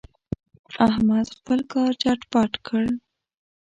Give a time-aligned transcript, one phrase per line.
[0.87, 2.83] احمد خپل کار چټ پټ کړ.